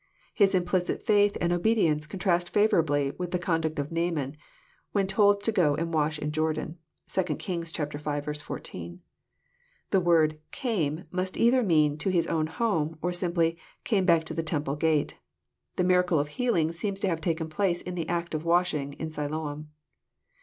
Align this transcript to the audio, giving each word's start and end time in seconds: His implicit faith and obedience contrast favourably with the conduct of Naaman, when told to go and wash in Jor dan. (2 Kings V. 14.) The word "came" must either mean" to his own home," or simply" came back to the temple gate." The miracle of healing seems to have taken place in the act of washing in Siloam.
His 0.33 0.55
implicit 0.55 1.05
faith 1.05 1.37
and 1.39 1.53
obedience 1.53 2.07
contrast 2.07 2.49
favourably 2.49 3.11
with 3.19 3.29
the 3.29 3.37
conduct 3.37 3.77
of 3.77 3.91
Naaman, 3.91 4.35
when 4.93 5.05
told 5.05 5.43
to 5.43 5.51
go 5.51 5.75
and 5.75 5.93
wash 5.93 6.17
in 6.17 6.31
Jor 6.31 6.53
dan. 6.53 6.79
(2 7.07 7.35
Kings 7.35 7.71
V. 7.71 7.85
14.) 7.87 8.99
The 9.91 9.99
word 9.99 10.39
"came" 10.49 11.03
must 11.11 11.37
either 11.37 11.61
mean" 11.61 11.97
to 11.99 12.09
his 12.09 12.25
own 12.25 12.47
home," 12.47 12.97
or 13.03 13.13
simply" 13.13 13.59
came 13.83 14.05
back 14.07 14.23
to 14.23 14.33
the 14.33 14.41
temple 14.41 14.75
gate." 14.75 15.17
The 15.75 15.83
miracle 15.83 16.17
of 16.17 16.29
healing 16.29 16.71
seems 16.71 16.99
to 17.01 17.07
have 17.07 17.21
taken 17.21 17.47
place 17.47 17.83
in 17.83 17.93
the 17.93 18.09
act 18.09 18.33
of 18.33 18.43
washing 18.43 18.93
in 18.93 19.11
Siloam. 19.11 19.69